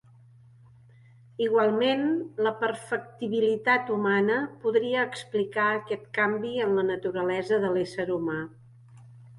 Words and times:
Igualment, 1.47 2.01
la 2.47 2.53
"perfectibilitat" 2.63 3.93
humana 3.97 4.41
podria 4.65 5.05
explicar 5.11 5.69
aquest 5.77 6.11
canvi 6.21 6.57
en 6.67 6.77
la 6.81 6.89
naturalesa 6.91 7.63
de 7.67 7.75
l'ésser 7.77 8.11
humà. 8.19 8.43